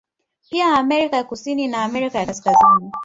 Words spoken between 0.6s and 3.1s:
Amerika ya kusini na Amerika ya Kaskazini